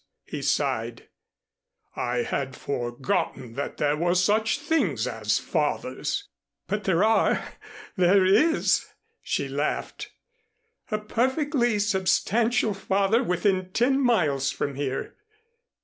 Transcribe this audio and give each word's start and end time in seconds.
he 0.25 0.41
sighed. 0.41 1.09
"I 1.95 2.23
had 2.23 2.55
forgotten 2.55 3.53
that 3.53 3.77
there 3.77 3.95
were 3.95 4.15
such 4.15 4.57
things 4.57 5.05
as 5.05 5.37
fathers." 5.37 6.27
"But 6.65 6.85
there 6.85 7.03
are 7.03 7.49
there 7.97 8.25
is" 8.25 8.87
she 9.21 9.47
laughed, 9.47 10.11
"a 10.89 10.97
perfectly 10.97 11.77
substantial 11.77 12.73
father 12.73 13.21
within 13.21 13.69
ten 13.73 13.99
miles 14.03 14.49
from 14.49 14.73
here." 14.73 15.17